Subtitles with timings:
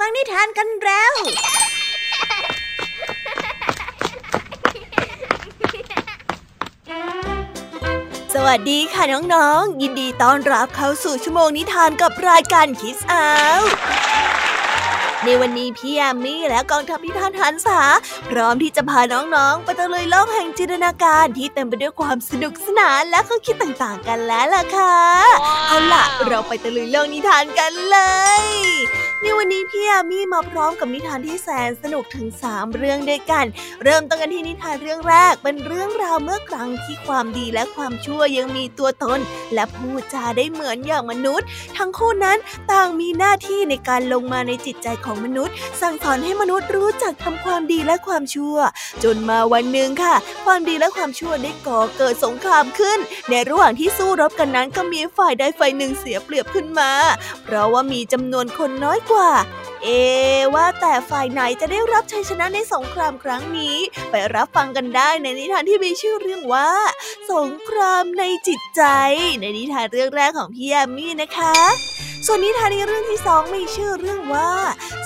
[0.00, 1.12] ฟังนิทานกันแล้ว
[8.34, 9.04] สวัสดีค่ะ
[9.34, 13.26] น้องๆ ยินดีต้อนรับเข้าสู่ชั่วโมงนิทานกับรายการคิสอา
[15.24, 17.80] ในวันนี้พี่แอมมี่และกองทัพนิทานหันษา
[18.30, 24.96] พร้อมที่จะพาน้องๆ ไปตะลุยโลกแห่งจินตนาการที่เต็มไปด้วยความสนุกสนานและข้อคิดต่างๆ กันแล้วล่ะค่ะ
[25.66, 27.98] เอาล่ะ เราไปตะลุยโลกนิทานกันเล
[28.42, 28.44] ย
[29.22, 33.46] ในวันนี้พี่อามี่มาพร้อมกับนิทานที่แสนสนุกถึง 3 เรื่องด้วยกัน
[33.84, 39.20] เริ่มต้นกันที่นิทานเรื่องแรกเป็นเรื่องราวเมื่อครั้งที่ความดีและความชั่วยังมีตัวตน
[39.54, 41.46] และพูดจาได้เหมือนอย่างมนุษย์
[41.76, 42.38] ทั้งคู่นั้น
[42.70, 48.56] ต่างมีหน้าที่ในการลงมาในจิตใจของมนุษย์ สั่งสอนให้มนุษย์รู้จักทำความดีและความชั่ว
[49.04, 52.98] จนมาวันหนึ่งค่ะ ความดีและความชั่วได้ก่อเกิดสงครามขึ้น
[53.30, 56.90] ในระหว่างที่สู้รบกันนั้นก็มีฝ่ายใดฝ่ายหนึ่งเสียเปรียบขึ้นมา
[57.44, 59.32] เพราะว่ามีจำนวนคนน้อยกว่า
[59.82, 59.88] เอ
[60.54, 63.76] ว่าแต่ฝ่ายไหนจะได้รับชัยชนะในสงครามครั้งนี้
[64.10, 66.70] ไปรับฟังกันได้ในนิทานที่มีชื่อเรื่องว่า
[67.32, 68.82] สงครามในจิตใจ
[69.40, 71.54] ในนิทานเรื่องแรกของพี่แอมมี่นะคะ
[72.26, 74.50] ส่วนนิทานในเรื่องที่สองมีชื่อเรื่องว่า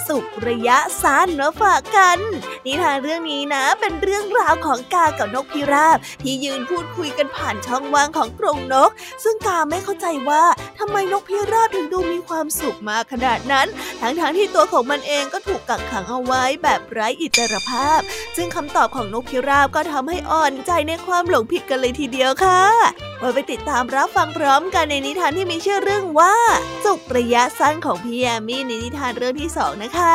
[0.08, 2.18] สุขระยะสั้นมาฝากกัน
[2.66, 8.90] นิทานเรื่องนี้นะเป็นเรื่องราวของกากับนกพิราบ ที่ยืนพูดคุยกันผ่านช่องว่างของกรงนก
[9.24, 10.44] ซึ่งกาไม่เข้าใจว่า
[10.78, 13.66] ทำไมนกพิราบถึงดูมีความสุขมากขนาดนั้น
[14.00, 18.00] ทั้งๆทที่ตัวของมันเองก็ถูกกักขังเอาไว้แบบไร้อิสรภาพ
[18.36, 22.62] ซึ่งคำตอบของนกพิราบก็ทำให้อ่อนใจในความหลงผิดกันเลยทีเดียวค่ะ
[23.22, 26.34] มาไปติดตามรับฟังพร้อมกันในนิทานที่มีชื่อเรื่องว่า
[26.84, 30.00] สุกระยะสั้นของพี่แอมมี่ในนิทานเรื่องที่สองนะค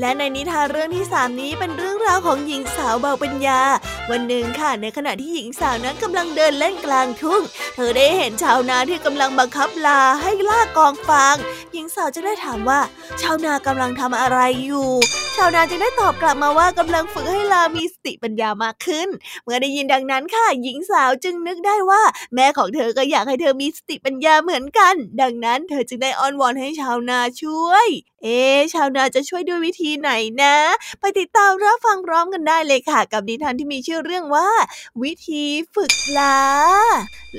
[0.00, 3.60] และในนิทานเรื่องที่สามนี้เป็นเรื่องราวของหญิงสาวเบาปัญญา
[4.10, 7.42] วันหนึ่งค่ะ ในขณะที่หญิงสาวนั้นกำลังเดินเล่นกลางทุ่ง
[7.74, 11.36] เธอได้เห็นชาวนาที่กำลังบังคับลาให้ล่ากองฟาง
[11.72, 12.80] หญิงสาวจะได้ถามว่า
[13.20, 14.90] ชาวนากำลังทำอะไรอยู่
[15.36, 19.08] ชาวนาจึงได้ตอบกลับมาว่ากำลังฝึกให้ลามีสติปัญญามากขึ้น
[19.44, 22.02] เมื่อได้ยินดังนั้นค่ะ หญิงสาวจึงนึกได้ว่า
[22.34, 27.88] แม่ของเธอก็อยากให้เธอมีสติปัญญาเหมือนกัน ดังนั้นเธอจึงได้อ้อนวอนให้ชาวนาช่วย
[28.22, 28.40] เอ๊
[28.74, 30.10] ชาวนาจะช่วยด้วยวิธีไหน
[30.42, 30.56] นะ
[31.00, 34.48] ไปติดตามรับฟังพร้อมกันได้เลยค่ะ กับนิทานที่มีชื่อเรื่องว่า
[35.02, 35.44] วิธี
[35.74, 36.38] ฝึกลา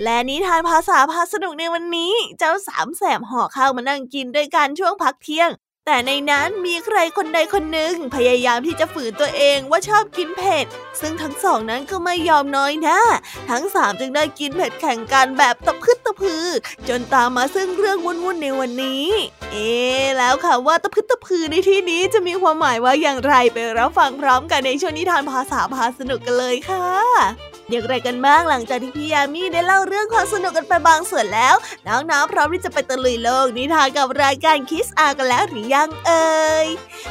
[0.04, 5.52] และนิทานภาษาพาสนุกในวันนี้ เจ้าสามแสบห่อข้าวมานั่งกินด้วยกันช่วงพักเที่ยง
[5.88, 10.66] แต่ในนั้นมีใครคนใดคนหนึ่งพยายามที่จะฝืนตัวเองว่าชอบกินเผ็ด
[11.02, 13.00] ซึ่งทั้งสองนั้นก็ไม่ยอมน้อยหนะ
[13.50, 16.46] ทั้งสามจึงได้กินเผ็ดแข่งกันแบบตะพึดตะพือ
[16.90, 19.06] จนตามมาซึ่งเรื่องวุ่นๆในวันนี้
[19.52, 19.72] เอ๊
[20.18, 26.88] แล้วค่ะว่าตะพึดตะพือในที่นี้จะมีความหมายว่าอย่างไรไปรับฟังพร้อมกันในช่วงนิทานภาษาพาสนุกกันเลยค่ะ
[27.69, 31.56] อย่างไรกันบ้างหลังจากที่พี่ยามีได้เล่าเรื่องความสนุกกันไปบางส่วนแล้ว
[31.88, 36.68] น้องๆพร้อมที่จะไปตะลุยโลกนิทานกับรายการคิสอากันแล้วหรือยังเอ่ย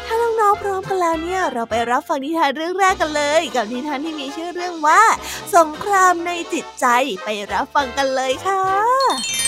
[0.06, 5.02] ถ้าน้องๆพร้อมกันแล้วเนี่ยเราไปรับฟังนิทานเรื่องแรกกันเลย กับนิทานที่มีชื่อเรื่องว่า
[5.56, 6.86] สงครามในจิตใจ
[7.24, 9.41] ไปรับฟังกันเลยค่ะ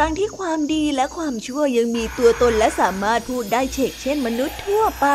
[0.00, 5.06] รั้งที่ความดีและความชั่วยังมีตัวตนและสามารถพูดได้เฉกเช่นมนุษย์ทั่วไป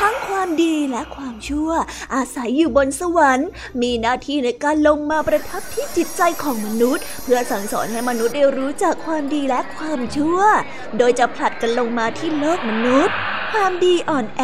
[0.00, 1.70] ทั้งความดีและความชั่ว
[2.14, 3.48] อาศัยอยู่บนสวรรค์
[3.82, 10.40] มีหน้าที่ในการลงมาประทับที่จิตใจของมนุษย์ เพื่อสั่งสอนให้มนุษย์ได้รู้จักความดีและความชั่ว
[10.98, 13.16] โดยจะผลัดกันลงมาที่โลกมนุษย์
[13.52, 14.42] ความดีอ่อนแอ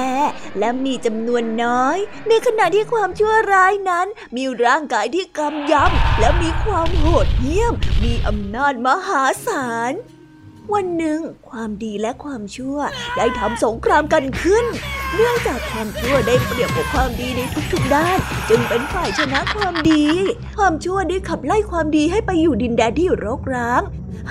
[0.58, 1.98] และมีจำนวนน้อย
[2.28, 7.74] ในขณะที่ความชั่วร้ายนั้น มีร่างกายที่กำยำและมีความโหดเหี้ยม
[8.04, 9.92] มีอำนาจมหาศาล
[10.72, 11.20] วันหนึ่ง
[11.50, 12.78] ความดีและความชั่ว
[13.16, 14.64] ได้ทำสงครามกันขึ้น
[15.14, 17.40] เนื่องจากความชั่วได้เปรียบกับความดีใน
[17.72, 18.18] ทุกๆด้าน
[18.48, 20.06] จึงเป็นฝ่ายชนะความดี
[20.58, 23.82] ความชั่วได้ขับไล่ความดีให้ไปอยู่ดินแดนที่รกร้าง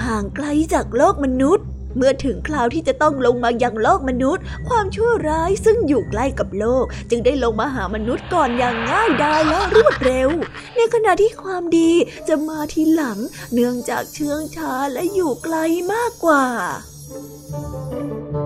[0.03, 1.66] ห่างไกลจากโลกมนุษย์
[1.97, 10.29] เมื่อถึงคราวที่จะต้องลงมายังโลกมนุษย์ ความชั่วร้ายซึ่งอยู่ใกล้กับโลก จึงได้ลงมาหามนุษย์ก่อนอย่างง่ายดายและรวดเร็ว
[10.75, 11.91] ในขณะที่ความดี
[12.27, 13.19] จะมาทีหลัง
[13.53, 15.55] เนื่องจากเชื่องช้าและอยู่ไกล
[15.93, 16.45] มากกว่า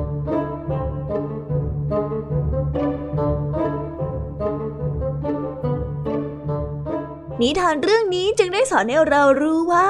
[7.41, 9.89] นิทานเรื่องนี้จึงได้สอนให้เรารู้ว่า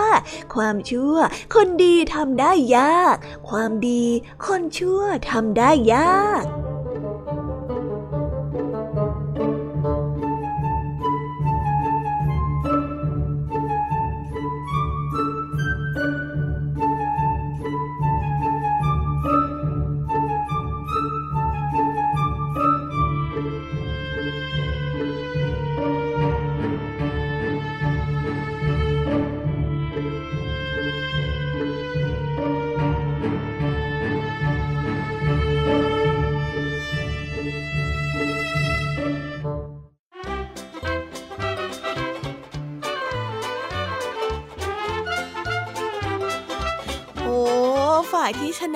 [0.54, 1.16] ความชั่ว
[1.56, 3.16] คนดีทำได้ยาก
[3.50, 4.06] ความดี
[4.46, 6.44] คนชั่วทำได้ยาก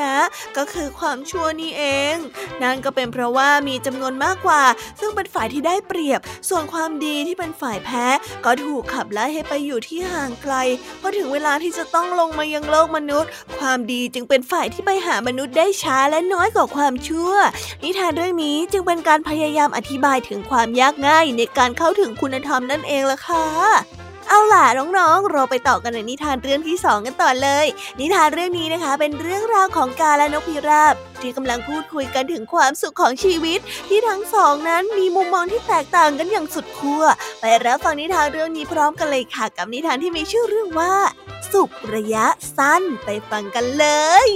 [0.04, 0.16] นะ
[0.58, 1.84] ก็คือความชั่วนี่เอ
[2.14, 2.16] ง
[2.64, 4.64] นั่นก็เป็นเพราะว่ามีจำนวนมากกว่า
[5.00, 6.20] ซึ่งเป็นฝ่ายที่ได้เปรียบ
[6.50, 8.06] ส่วนความดีที่เป็นฝ่ายแพ้
[8.46, 10.56] ก็ถูกขับไล่ให้ไปอยู่ที่ห่างไกล
[11.02, 17.32] พอถึงเวลาที่จะต้องลงมายังโลกมนุษย์ ความดีจึงเป็นฝ่ายที่ไปหามนุษย์ได้ช้าและน้อยกว่าความชั่ว
[17.84, 27.66] นิทานเรื่องนี้จึงเป็นการพยายามอธิบายถึงความยากง่ายในการเข้าถึงคุณธรรมนั่นเองล่ะค่ะ เอาล่ะน้องๆ เราไปต่อกันในนิทานเรื่องที่สองกันต่อเลย
[28.00, 37.04] นิทานเรื่องนี้นะคะ เป็นเรื่องราวของกาและนกพิราบ ที่กำลังพูดคุยกันถึงความสุขของชีวิต ที่ทั้งสองนั้นมีมุมมองที่แตกต่างกันอย่างสุดขั้ว
[37.40, 40.94] ไปรับฟังนิทานเรื่องนี้พร้อมกันเลยค่ะ กับนิทานที่มีชื่อเรื่องว่า
[41.54, 42.26] สุขระยะ
[42.58, 43.86] สั้นไปฟังกันเล
[44.28, 44.30] ย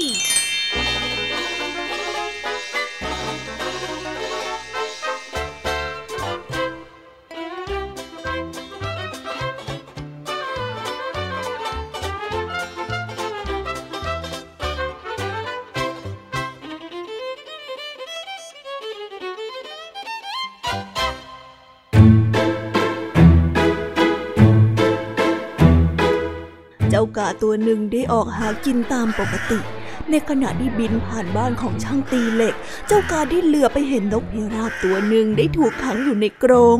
[26.99, 29.59] ้ากาตัวหนึ่งได้ออกหากินตามปกติ
[30.09, 32.55] ในขณะที่บินผ่านบ้านของช่างตีเหล็ก
[32.87, 36.79] เจ้ากาได้เหลือไปเห็นนกพิราบตัวหนึ่งได้ถูกขังอยู่ในกรง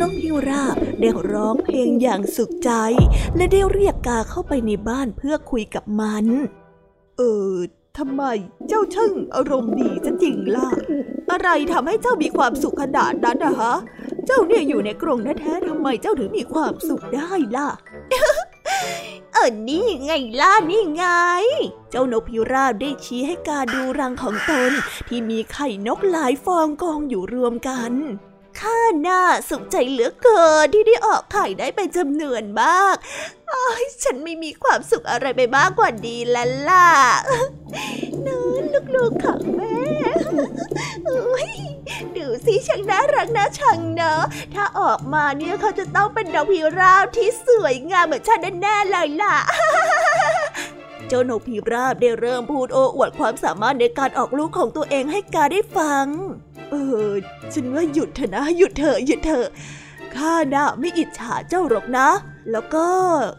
[0.00, 2.70] นกพิราบได้ร้องเพลงอย่างสุขใจ
[3.36, 6.26] และได้เรียกกาเข้าไปในบ้านเพื่อคุยกับมัน
[7.18, 7.22] เอ
[7.52, 7.54] อ
[7.98, 8.22] ทำไม
[8.68, 10.68] เจ้าช่างอารมณ์ดีจะจริงล่ะ
[11.30, 13.74] อะไรทำให้เจ้ามีความสุขขนาดนั้นนะฮะ
[14.26, 17.68] เจ้าเนี่ยอยู่ในกรงแท้ๆทำไมเจ้าถึงมีความสุขได้ล่ะ
[19.32, 21.04] เออนี่ไงล่ะนี่ไง
[21.90, 24.72] เจ้านกพิราบได้ชี้ให้กาดูรังของตน
[25.08, 27.92] ที่มีไข่นกหลายฟองกองอยู่รวมกัน
[28.60, 32.96] ข้าน้าสุขใจเหลือเกินที่ได้ออกไข่ได้เป็นจำนวนมาก
[34.02, 36.88] ฉันไม่มีความสุขอะไรไปมากกว่าดีแล้วล่ะ
[38.26, 38.64] นั่น
[38.94, 39.76] ลูกๆของแม่
[42.16, 42.17] ด
[42.48, 44.22] สิช่างน่ารักน่าชังเนอะ
[44.54, 49.36] ถ้าออกมาเนี่ยเขาจะต้องเป็นดอกพิราบที่สวยงามเหมือนฉันแน่ๆเลยล่ะ
[51.08, 56.06] เจ้านกพิราบได้เริ่มพูดโอ้อวดความสามารถในการออกลูกของตัวเองให้กาได้ฟัง
[56.70, 56.74] เอ
[57.10, 57.12] อ
[57.52, 59.46] ฉันว่าหยุดเถอะนะ หยุดเถอะหยุดเถอะ
[60.14, 62.08] ข้าน่ะไม่อิจฉาเจ้าหรอกนะ
[62.52, 62.86] แล้วก็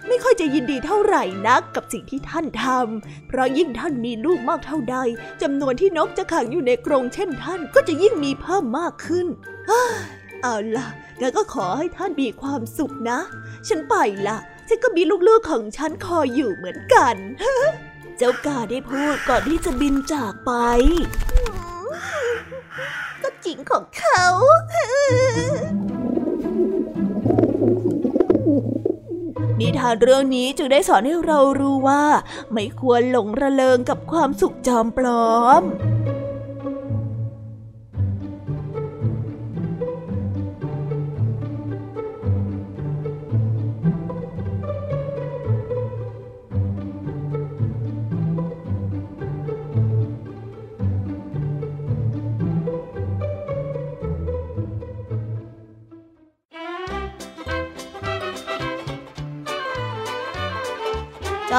[0.07, 4.97] ไม่ค่อยจะยินดีเท่าไหร่นักกับสิ่งที่ท่านทำ เพราะยิ่งท่านมีลูกมากเท่าใด
[5.41, 9.27] จำนวนที่นกจะขังอยู่ในกรงเช่นท่านก็จะยิ่งมีเพิ่มมากขึ้น
[10.41, 10.87] เอาล่ะ
[11.21, 13.19] งั้นก็ขอให้ท่านมีความสุขนะ
[13.67, 13.95] ฉันไป
[14.27, 17.15] ละฉันก็มีลูกๆของฉันคอยอยู่เหมือนกัน
[18.17, 20.51] เจ้ากาได้พูดก่อนที่จะบินจากไป
[23.23, 24.25] ก็จริงของเขา
[29.59, 32.03] นิทานเรื่องนี้จึงได้สอนให้เรารู้ว่า
[32.53, 35.61] ไม่ควรหลงระเริงกับความสุขจอมปลอม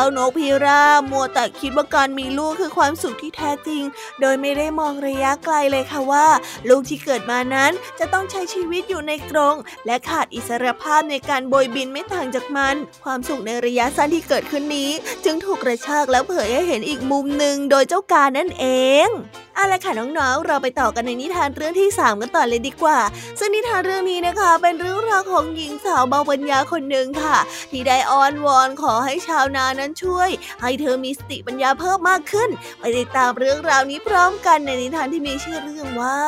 [0.02, 3.83] จ้านกพิราบมัวแต่คิดว่าการมีลูกคือความสุขที่แท้จริง
[4.21, 6.26] โดยไม่ได้มองระยะไกลเลยค่ะว่า
[6.69, 14.90] ลูกที่เกิดมานั้นจะต้องใช้ชีวิตอยู่ในกรง และขาดอิสรภาพในการโบยบินไม่ต่างจากมัน ความสุขในระยะสั้นที่เกิดขึ้นนี้
[15.25, 18.66] จึงถูกกระชากแล้วเผยให้เห็นอีกมุมหนึ่งโดยเจ้าการนั่นเอ
[19.07, 19.09] ง
[19.54, 22.99] เอาละค่ะน้องๆ เราไปต่อกันในนิทานเรื่องที่ 3 กันต่อเลยดีกว่า
[23.38, 27.37] ซึ่งนิทานเรื่องนี้นะคะ เป็นเรื่องราวของหญิงสาวเบาปัญญาคนหนึ่งค่ะ
[27.71, 30.30] ที่ได้อ้อนวอนขอให้ชาวนานั้นนั้นช่วย
[30.62, 36.20] ให้เธอมีสติปัญญาเพิ่มมากขึ้น ไปติดตามเรื่องราวนี้พร้อมกันในนิทานที่มีชื่อเรื่องว่า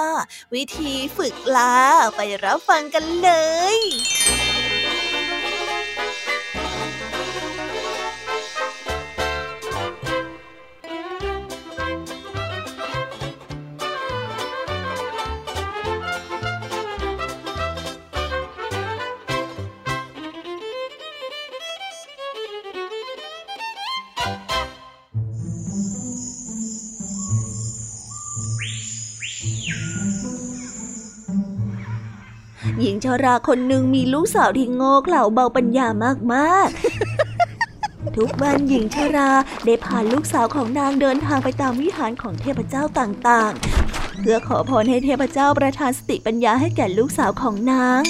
[0.55, 1.77] วิธีฝึกลา
[2.17, 3.31] ไปรับฟังกันเล
[3.77, 3.79] ย
[33.05, 35.87] ชราคนหนึ่งมีลูกสาวที่โง่เขลาเบาปัญญา
[36.33, 39.31] มากๆ ทุกวันหญิงชรา
[39.65, 48.03] ได้พาลูกสาวของนางเดินทางไปตามวิหารของเทพเจ้าต่างๆ เพื่อขอพรให้เทพเจ้าประทานสติปัญญาให้แก่ลูกสาวของนาง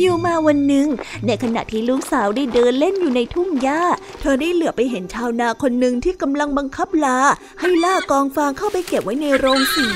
[0.00, 0.88] อยู่มาวันหนึ่ง
[1.26, 3.82] ในขณะที่ลูกสาวได้เดินเล่นอยู่ในทุ่งหญ้า
[4.20, 7.18] เธอได้เหลือไปเห็นชาวนาคนหนึ่งที่กำลังบังคับลา
[7.60, 9.88] ให้ล่ากองฟางเข้าไปเก็บไว้ในโรงสี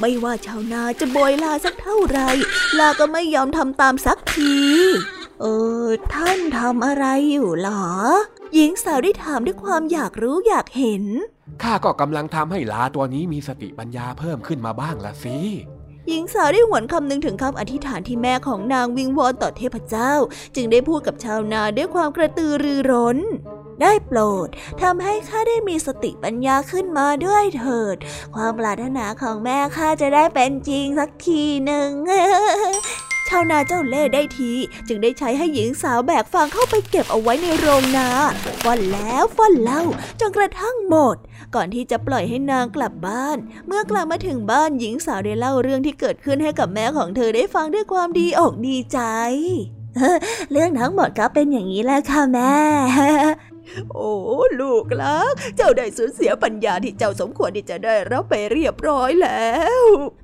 [0.00, 2.18] ไม่ว่าชาวนาจะโบยลาสักเท่าไร
[2.78, 4.56] ลาก็ไม่ยอมทำตามสักที
[5.40, 5.44] เอ
[5.86, 7.84] อ ท่านทำอะไรอยู่หรอ
[8.54, 11.04] หญิงสาวได้ถามด้วยความอยากรู้อยากเห็น
[11.62, 15.38] ข้าก็กำลังทำให้ลาตัวนี้มีสติปัญญาเพิ่มขึ้นมาบ้างละสิ
[16.08, 20.12] หญิงสาวได้หวนคำนึงถึงคำอธิษฐานที่แม่ของนางวิงวอนต่อเทพเจ้า
[20.54, 23.18] จึงได้พูดกับชาวนาด้วยความกระตือรือร้น
[23.82, 24.48] ได้โปรด
[24.82, 27.96] ทำให้ข้าได้มีสติปัญญาขึ้นมาด้วยเถิด
[28.34, 31.90] ความปรารถนาของแม่ข้าจะได้เป็นจริงสักทีหนึ่ง
[33.32, 34.52] ชาวนาเจ้าเล่ได้ที
[34.88, 38.08] จึงได้ใช้ให้หญิงสาวแบกฟางเข้าไปเก็บเอาไว้ในโรงนา
[38.64, 39.82] ฟันแล้วฟันเล่า
[40.20, 41.16] จนกระทั่งหมด
[41.54, 48.98] ก่อนที่จะปล่อยให้นางกลับบ้าน เมื่อกลับมาถึงบ้านหญิงสาวได้เล่าเรื่องที่เกิดขึ้นให้กับแม่ของเธอได้ฟังด้วยความดีอกดีใจ
[50.50, 52.56] เรื่องทั้งหมดก็เป็นอย่างนี้แหละค่ะแม่
[53.92, 54.14] โอ้
[54.60, 59.82] ลูกลัก เจ้าได้สูญเสียปัญญาที่เจ้าสมควรที่จะได้รับไปเรียบร้อยแล้ว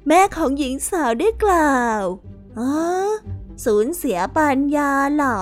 [0.08, 2.04] แม่ของหญิงสาวได้กล่าว
[2.58, 2.72] อ๋อ
[3.64, 5.40] สูญเสียปัญญาเหรอ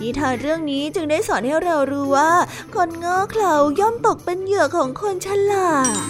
[0.00, 2.32] นิทานเรื่องนี้จึงได้สอนให้เรารู้ว่า
[2.74, 6.00] คนง้อเขลาย่อมตกเป็นเหยื่อของคนฉลาด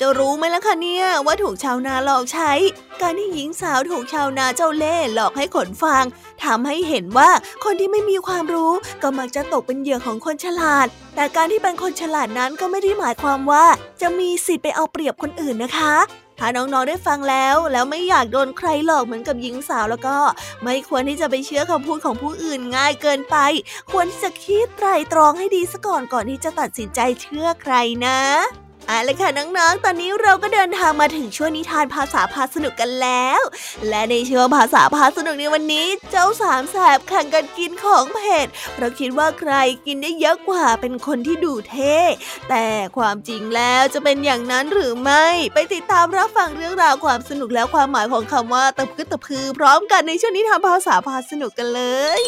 [0.00, 2.52] จะรู้ไหมล่ะคะเนี่ยว่าถูกชาวนาหลอกใช้
[3.02, 6.04] การที่หญิงสาวถูกชาวนาเจ้าเล่ห์หลอกให้ขนฟาง
[6.44, 7.30] ทำให้เห็นว่า
[7.64, 8.72] คนที่ไม่มีความรู้
[9.02, 13.66] ก็มักจะตกเป็นเหยื่อของคนฉลาด แต่การที่เป็นคนฉลาดนั้นก็ไม่ได้หมายความว่า
[14.00, 15.94] จะมีสิทธิ์ไปเอาเปรียบคนอื่นนะคะ
[16.38, 20.16] ถ้าน้องๆได้ฟังแล้ว แล้วไม่อยากโดนใครหลอกเหมือนกับหญิงสาวแล้วก็
[20.62, 23.36] ไม่ควรที่จะไปเชื่อคำพูดของผู้อื่นง่ายเกินไป
[23.90, 27.74] ควรที่จะคิดไตรตรองให้ดีซะก่อนก่อนที่จะตัดสินใจเชื่อใคร
[28.06, 28.18] นะ
[28.88, 33.40] เอาละค่ะน้องๆ ตอนนี้เราก็เดินทางมาถึงช่วงนิทานภาษาพาสนุกกันแล้ว
[33.88, 39.52] และในช่วงภาษาพาสนุกในวันนี้ เจ้าสามแสบแข่งกันกินของเผ็ดเพราะคิดว่าใคร
[39.86, 41.96] กินได้เยอะกว่าเป็นคนที่ดูเท่
[42.48, 42.66] แต่
[42.96, 51.82] ความจริงแล้วจะเป็นอย่างนั้นหรือไม่ ไปติดตามรับฟังเรื่องราวความสนุกและความหมายของคำว่าตะพึตะพือ พร้อมกันในช่วงนิทานภาษาพาสนุกกันเล
[52.20, 52.22] ย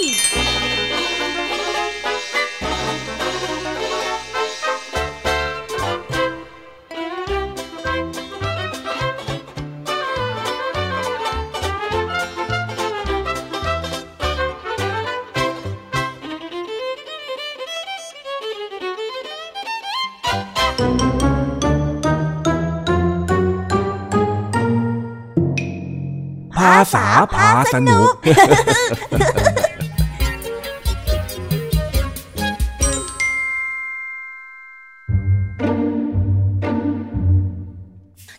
[26.94, 28.08] ษาพาสนุก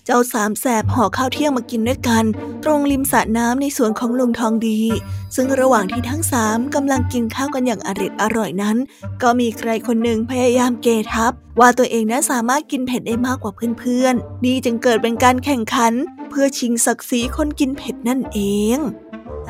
[0.09, 2.25] จ้าสามแสบห่อข้าวเที่ยงมากินด้วยกัน
[2.63, 4.79] ตรงริมสระน้ำในสวนของลุงทองดี
[5.35, 8.77] ซึ่งระหว่างที่ทั้งสามกำลังกินข้าวกันอย่างอริดอร่อยนั้น
[9.21, 15.93] ก็มีใครคนหนึ่งพยายามเกทับ ว่าตัวเองนั้นสามารถกินเผ็ดได้มากกว่าเพื่อนๆนี่จึงเกิดเป็นการแข่งขัน
[16.29, 18.39] เพื่อชิงศักดิ์ศรีคนกินเผ็ดนั่นเอ
[18.75, 18.77] ง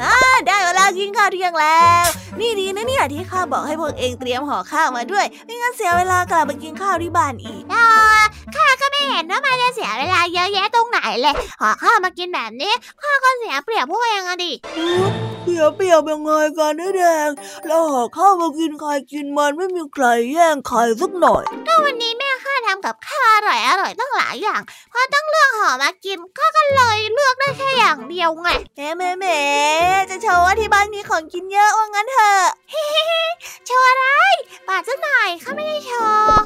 [0.01, 0.13] อ่า
[0.47, 2.05] ได้เวลากินข้าวเที่ยงแล้ว
[2.39, 7.85] นี่ดีนะเนี่ยที่ข้าบอกให้พวกเองเตรียมห่อข้าวมาด้วย ไม่งั้นเสียเวลากลับไปกินข้าวที่บ้านอีกอ่า
[8.55, 14.51] ข้าก็ไม่เห็นว่ามันจะเสียเวลาเยอะแยะตรงไหนเลยห่อข้าวมากินแบบนี้ข้าก็เสียเปรียบพวกเองอะดิ
[15.43, 17.29] เสียเปรียบยังไงกันนะแดง
[17.67, 24.61] เราห่อข้าวมากินใครกินมันไม่มีใครแย่งใครสักหน่อย ก็วันนี้แม่ข้า ทำกับข้าวอร่อยอร่อยตั้งหลายอย่าง
[24.91, 28.47] พอต้องเลือกห่อมากินข้าก็เลยเลือกได้แค่อย่างเดียวไง
[28.77, 29.39] แม่แม่แม่
[30.09, 32.43] จะโชว์ว่าที่บ้านมีของกินเยอะว่างั้นเถอะ
[33.65, 34.05] โชว์อะไร
[34.67, 36.39] ปาดซะหน่อยข้าไม่ได้โชว์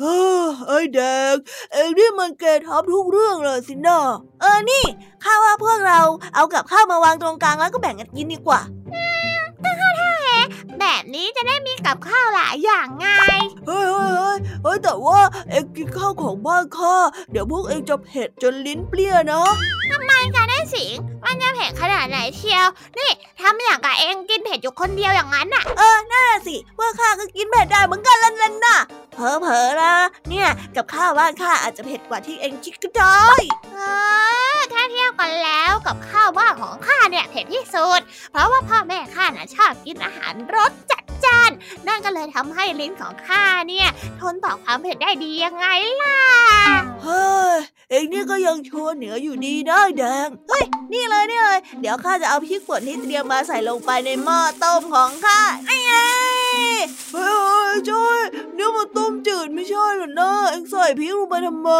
[0.00, 0.18] เฮ้
[0.66, 1.00] ไอ้แด
[1.32, 1.34] ง
[1.72, 4.00] เอ็งนี่มันเกทับทุกเรื่องเลยสินะ
[4.40, 4.84] เออนี่
[5.24, 6.00] ข้าว่าพวกเรา
[6.34, 8.60] เอากับข้าวมาวางตรงกลางแล้วก็แบ่งกันกินดีกว่า
[8.92, 9.19] ตั้งข้าท่า
[10.80, 13.06] แฮแบบนี้จะได้มีกับข้าวหลายอย่างไง
[13.66, 15.20] เฮ้ยเฮ้ยเฮ้ยแต่ว่า
[15.50, 16.94] เอ็งกินข้าวของบ้านข้า
[17.30, 19.42] เดี๋ยวพวกเอ็งจะเผ็ดจนลิ้นเปรี้ยนะ
[19.90, 22.66] ทำไมกันได้ สิง มันจะเผ็ดขนาดไหนเชียว
[22.98, 23.10] นี่
[23.40, 28.78] ทำอย่างกับเองกินเผ็ดอยู่คนเดียวอย่างนั้นน่ะ เออน่าสิว่าข้าก็กินเผ็ดได้เหมือนกันลันลันน่ะ
[29.12, 29.94] เผลอเผลอนะ
[30.28, 33.24] เนี่ย กับข้าวบ้านข้าอาจจะเผ็ดกว่าที่เองคิดก็ได้
[33.74, 33.80] เอ
[34.56, 38.00] อถ้าเทียบกันแล้วกับข้าวบ้านของข้าเนี่ยเผ็ดที่สุด
[38.32, 41.50] เพราะว่าพ่อแม่ข้าน่ะชอบกินอาหารรสจัด จาน
[41.86, 43.88] นั่นก็เลยทำให้ลิ้นของข้าเนี่ย
[44.20, 45.66] ทนต่อความเผ็ดได้ดียังไง
[46.02, 46.18] ล่ะ
[47.04, 47.56] เฮ้ย
[47.90, 55.94] เองนี่ก็ยังโชว์เหนืออยู่ดีได้แดง เฮ้ย นี่เลยนี่เลย เดี๋ยวข้าจะเอาพริกฝนที่เตรียมมาใส่ลงไปในหม้อต้มของข้า นี่ไง
[57.14, 57.30] เฮ้
[57.70, 58.22] ยช่วย
[60.20, 61.70] นะเองใส่พริกลงไปทำไม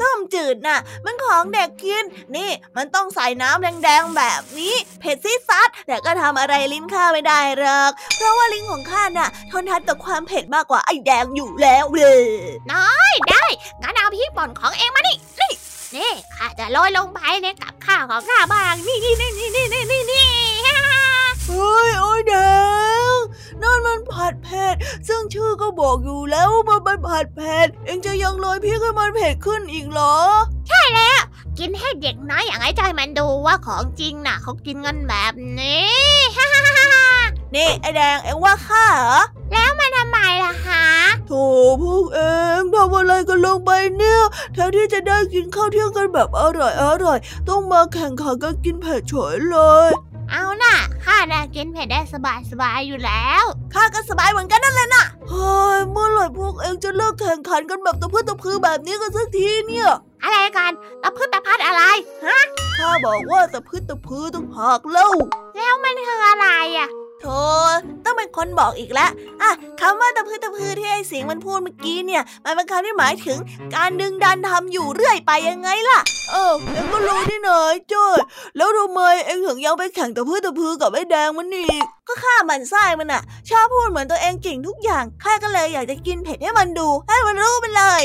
[0.00, 2.04] ต้มจืดน่ะ มันของเด็กกิน
[2.36, 12.24] นี่ มันต้องใส่น้ำแดงๆแบบนี้ เผ็ดซีซัด แต่ก็ทำอะไรลิ้นข้าไม่ได้หรอก เพราะว่าลิ้นของข้าน่ะ ทนทานต่อความเผ็ดมากกว่าไอ้แดงอยู่แล้วเลย
[12.70, 12.98] ได้
[13.30, 13.44] ได้
[13.82, 15.52] งั้นเอาพริกป่นของเองมานี่นี่
[15.96, 20.83] นี่ข้าจะโรยลงไปในกับข้าวของข้าบ้าง นี่นี่นี่นี่นี่นี่นี่
[21.46, 22.34] เฮ้ยโอ้ยแด
[23.14, 23.16] ง
[23.62, 24.74] นั่นมันผัดเผ็ด
[25.08, 30.16] ซึ่งชื่อก็บอกอยู่แล้วว่ามันเป็นผัดเผ็ดเองจะยังโรยพริกให้มันเผ็ดขึ้นอีกเหรอ
[31.58, 36.14] กินให้เด็กน้อยอย่างไอ้จอยมันดูว่าของจริงน่ะเขากินกันแบบนี้
[37.54, 40.84] นี่ไอ้แดงเอ็งว่าข้าเหรอมันทำไมล่ะฮะ
[41.26, 41.32] โถ
[41.82, 42.20] พวกเอ
[42.58, 44.22] งทำอะไรกันลงไปเนี่ย
[44.52, 49.58] แทนที่จะได้กินข้าวเที่ยงกันแบบอร่อยอร่อย ต้องมาแข่งขันกันกินเผ็ดเฉยเล
[49.88, 49.90] ย
[50.36, 59.88] เอาน่ะข้าน่ะกินเผ็ดได้สบายสบายๆอยู่แล้ว ข้าก็สบายเหมือนกันนั่นแหละน่ะเฮ้ยเมื่อไหร่พวกเองจะเลิกแข่งขันกันแบบตะพื้นตะพือแบบนี้กันสักทีเนี่ย
[60.22, 60.72] อะไรกัน
[61.02, 61.82] ตะพืชตะพัดอะไร
[62.76, 65.08] ข้าบอกว่าตะพื้นตะพือต้องหักเล่า
[65.56, 66.46] แล้วมันคืออะไร
[66.78, 67.40] อะโธ่
[68.04, 69.10] ต้องเป็นคนบอกอีกแล้ว
[69.42, 73.38] อะคำว่าตะพือตะพือที่ไอ้เสิงมันพูดเมื่อกี้เนี่ย มันเป็นคำที่หมายถึง
[73.74, 78.18] การดึงดันทำอยู่เรื่อยไปยังไงล่ะ เออเองก็รู้นี่นะไอ้จ้อย
[78.56, 88.02] แล้วทำไมเอ็งถึงยังไปแข่งตะพื้นตะพือกับไอ้แดงมันอีกก็ข้ามันไส้มันอะชอบพูดเหมือนตัวเองเก่งทุกอย่างข้าก็เลยอยากจะกินเผ็ดให้มันดู ให้มันรู้ไปเลย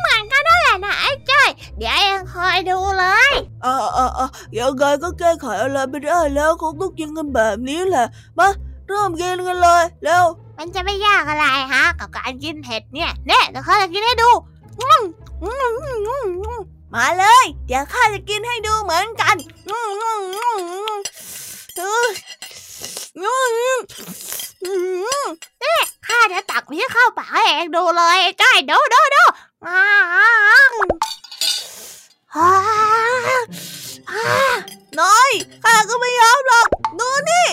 [0.00, 1.48] เหมือนกันนั่นแหละนะไอ้จ้อย
[1.78, 3.32] เดี๋ยวเองคอยดูเลย
[3.64, 4.26] อ่าอ่าอ่า
[4.58, 8.06] ยังไงก็แก้ไขอะไรไม่ได้แล้วคงต้องกินกันแบบนี้แหละ
[8.38, 8.48] มา
[8.88, 10.24] เริ่มกินกันเลยเร็ว
[10.58, 14.30] มันจะไม่ยากอะไรฮะ กับการกินเผ็ดเนี่ยเน่เดี๋ยวข้าจะกินให้ดู
[14.80, 15.02] อืม
[15.42, 16.60] อืมอืมอืมอืม
[16.94, 19.36] มาเลย เดี๋ยวข้าจะกินให้ดูเหมือนกัน
[19.68, 20.98] อืมอืมอืมอืม
[21.76, 22.06] เออ
[23.18, 23.32] อื
[23.76, 23.78] ม
[24.64, 24.72] อื
[25.24, 25.26] ม
[26.06, 29.47] ข้าจะตักพี่เข้าปากให้เองดูเลยไอ้จ้อยดูดูดูอ่าอ่าอ่า
[35.00, 35.30] น้อย
[35.64, 36.68] ข้าก็ไม่ยอมหรอก
[36.98, 37.48] ดูนี่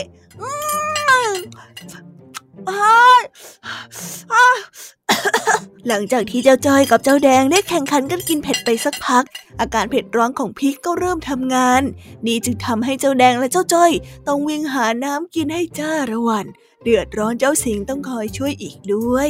[5.87, 9.25] หลังจากที่เจ้าจ้อยกับเจ้าแดงได้แข่งขันกันกินเผ็ดไปสักพัก
[9.59, 11.81] อาการเผ็ดร้อนของพริกก็เริ่มทำงาน
[12.25, 13.91] นี่จึงทำให้เจ้าแดงและเจ้าจ้อย
[14.27, 16.45] ต้องวิ่งหาน้ำกินให้จ้าระวัน
[16.83, 19.29] เดือดร้อนเจ้าสิงต้องคอยช่วยอีกด้วย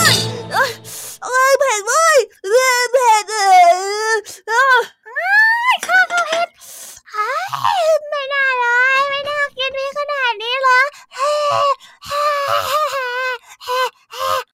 [0.00, 0.16] อ้าย
[0.52, 0.70] เอ้ย
[1.24, 3.74] เอ้ยเผ็ดเว้ยเอ้ยเผ็ดเอ้ย
[4.50, 8.66] อ้าว เฮ้ยไม่น่าเล
[8.98, 11.30] ยไม่น่ากินพี่ขนาดนี้เลยเฮ้
[12.06, 12.22] เฮ้
[12.68, 12.82] เฮ้
[13.64, 13.80] เฮ้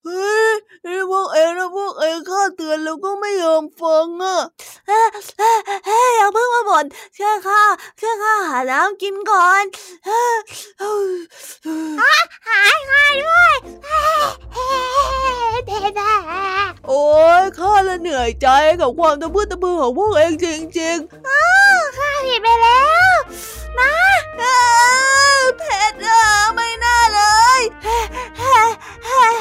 [0.04, 0.52] เฮ้ย
[0.85, 4.38] นี่พวกเองนะพวกเองข้าเตือนแล้วก็ไม่ยอมฟังอะ
[4.87, 5.06] เฮ้ย
[5.38, 6.85] เฮ้ยเฮ้ยอย่าเพิ่งมาบ่น
[7.16, 7.62] ช่วยข้า
[8.00, 9.64] ช่วยข้าหาน้ำกินก่อน
[10.06, 10.37] เฮ้ย
[10.78, 11.11] เฮ้ย
[11.64, 11.76] เฮ้
[12.20, 13.54] ย หายหายด้วย
[13.85, 14.00] เฮ้
[14.54, 14.68] เฮ้
[15.66, 16.00] เด็ด
[16.88, 17.02] โอ้
[17.42, 18.48] ยข้าละเหนื่อยใจ
[18.87, 20.59] กับความตะพื้นตะพือของพวกเองจริง
[21.99, 23.16] ข้าผิดไปแล้ว
[23.77, 24.59] เอ้
[25.38, 26.22] ยเผ็ดอะ
[26.55, 27.20] ไม่น่าเล
[27.59, 28.05] ยเฮ้ย
[28.38, 28.70] เฮ้ย
[29.07, 29.35] เฮ้ย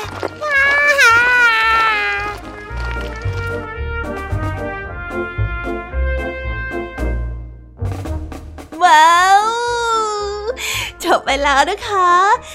[8.83, 9.43] ว้าว
[11.03, 12.11] จบไปแล้วนะคะ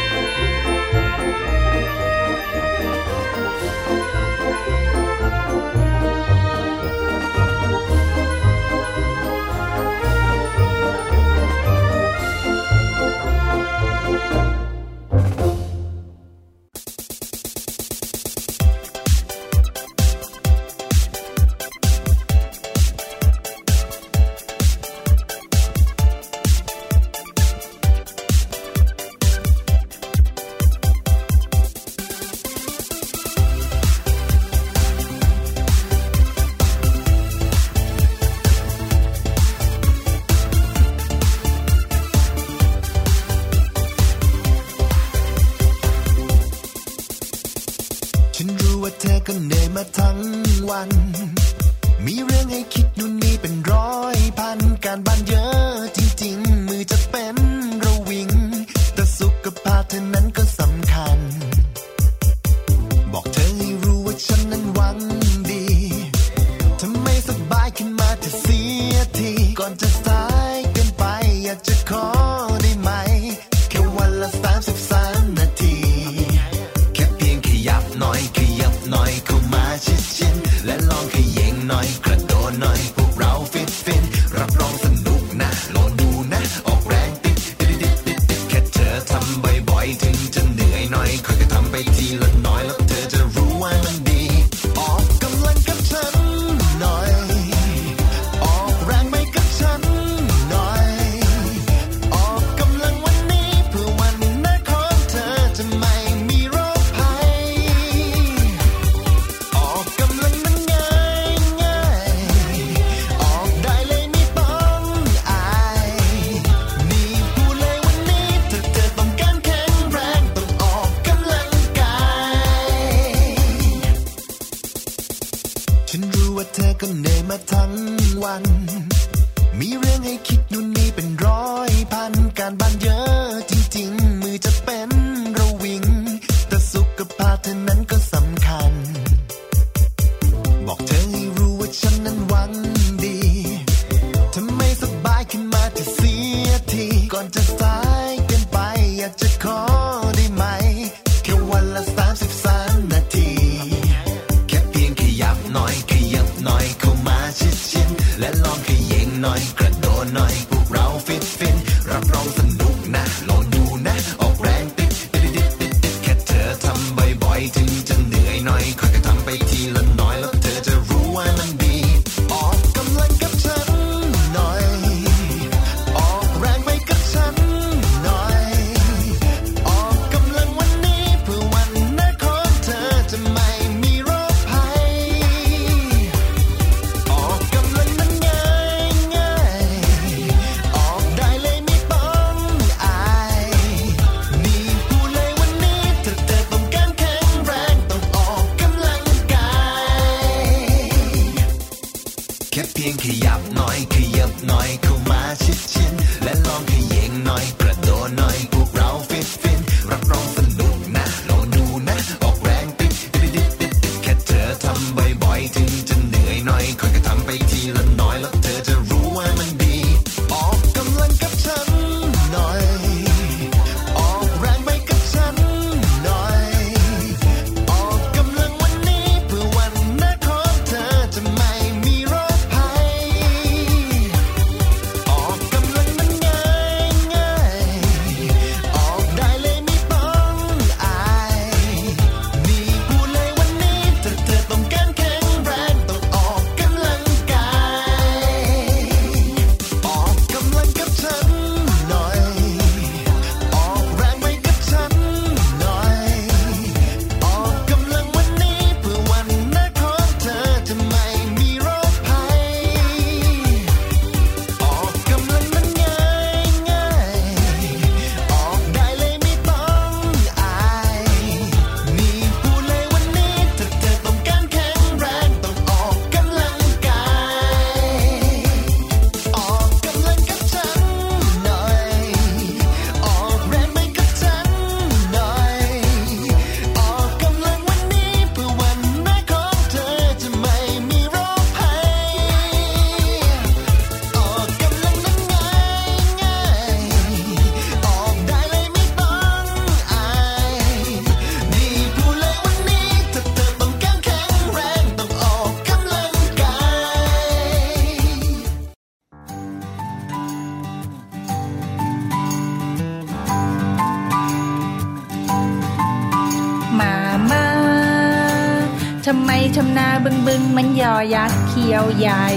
[321.53, 322.27] เขียวใหญ่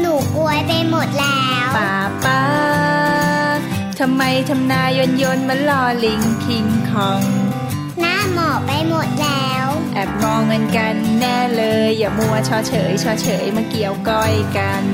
[0.00, 2.42] หนูกลัวไปหมดแล้วป้าป้า
[3.98, 7.22] ทำไมทำนายนยนมันลอลิงคิงคอง
[8.00, 14.84] หน้าหมอบไปหมดแล้ว แอบมองเงินกันแน่เลย อย่ามัวชอเฉยชอเฉยมาเกี่ยวก้อยกัน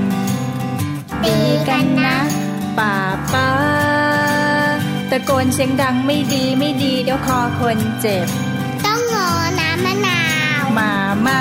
[1.23, 1.37] ตี
[1.69, 2.19] กันนะ
[2.79, 2.97] ป้า
[3.33, 3.51] ป้า
[5.11, 8.27] ตะโกนเสียงดังไม่ดีไม่ดีเดี๋ยวคอคนเจ็บ
[8.85, 9.29] ต้องงอ
[9.61, 10.23] น้ำมะนา
[10.63, 10.93] วมา
[11.27, 11.41] มา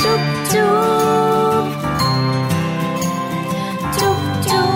[0.00, 0.74] จุ๊บจุ๊
[1.62, 1.64] บ
[3.96, 4.66] จุ๊บจุ๊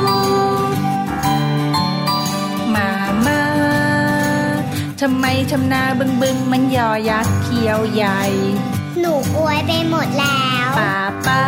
[0.69, 0.75] บ
[2.75, 2.91] มา
[3.27, 3.43] มา
[5.01, 8.23] ทำไมทำนาบึงบึงมันยอยักษ์เขียวใหญ่
[9.01, 11.45] หนูกลัวไปหมดแล้วป้าป้า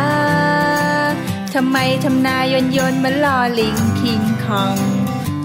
[1.53, 4.77] ทำไมทำนายนยนมันลอลิงคิงคอง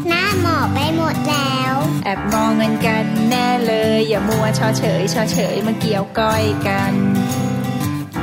[0.08, 6.94] หน้าหมอบไปหมดแล้ว แอบมองเงินกันแน่เลย อย่ามัวชอเฉยชอเฉยมาเกี่ยวก้อยกัน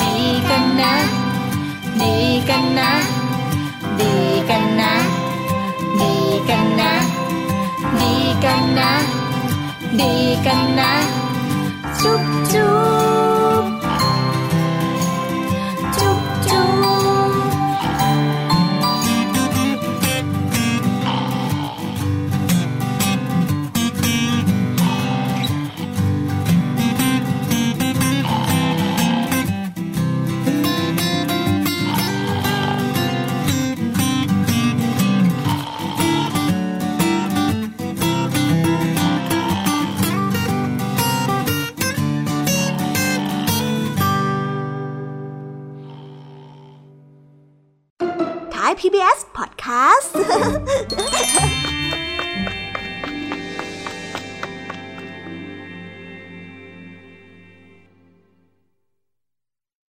[0.00, 0.90] నీకన్నా
[2.00, 2.88] నీకన్నా
[3.98, 4.90] నీకన్నా
[5.98, 6.90] నీకన్నా
[7.98, 8.88] నీకన్నా
[9.98, 10.88] నీకన్నా
[12.00, 12.91] chúc chúa